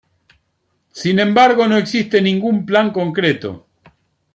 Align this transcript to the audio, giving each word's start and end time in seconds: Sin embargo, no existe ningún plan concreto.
Sin 0.93 1.19
embargo, 1.19 1.67
no 1.67 1.77
existe 1.77 2.23
ningún 2.23 2.65
plan 2.65 2.89
concreto. 2.91 3.67